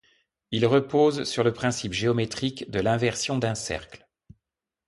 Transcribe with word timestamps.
Il 0.49 0.65
repose 0.65 1.25
sur 1.25 1.43
le 1.43 1.53
principe 1.53 1.93
géométrique 1.93 2.71
de 2.71 2.79
l'inversion 2.79 3.37
d'un 3.37 3.53
cercle. 3.53 4.09